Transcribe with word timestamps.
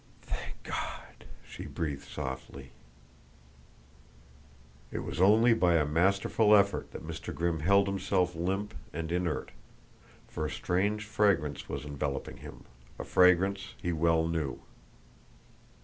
"Thank 0.23 0.63
God!" 0.63 1.25
she 1.47 1.67
breathed 1.67 2.07
softly. 2.07 2.71
It 4.91 5.03
was 5.03 5.21
only 5.21 5.53
by 5.53 5.75
a 5.75 5.85
masterful 5.85 6.55
effort 6.55 6.89
that 6.91 7.05
Mr. 7.05 7.31
Grimm 7.31 7.59
held 7.59 7.85
himself 7.87 8.33
limp 8.35 8.73
and 8.93 9.11
inert, 9.11 9.51
for 10.27 10.43
a 10.43 10.49
strange 10.49 11.05
fragrance 11.05 11.69
was 11.69 11.85
enveloping 11.85 12.37
him 12.37 12.63
a 12.97 13.03
fragrance 13.03 13.75
he 13.79 13.93
well 13.93 14.27
knew. 14.27 14.61